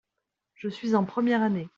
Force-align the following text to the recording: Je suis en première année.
Je 0.55 0.67
suis 0.67 0.95
en 0.95 1.05
première 1.05 1.43
année. 1.43 1.69